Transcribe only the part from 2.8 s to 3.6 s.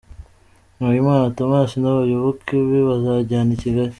bazajyana